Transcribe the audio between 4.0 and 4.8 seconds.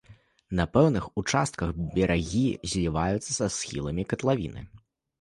катлавіны.